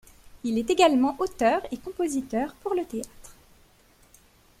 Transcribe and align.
Il 0.43 0.57
est 0.57 0.71
également 0.71 1.15
auteur 1.19 1.61
et 1.71 1.77
compositeur 1.77 2.55
pour 2.63 2.73
le 2.73 2.83
théâtre. 2.85 3.35